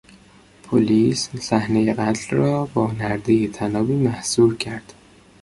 [0.63, 4.93] پلیس صحنهی قتل را با نردهی طنابی محصور کرد.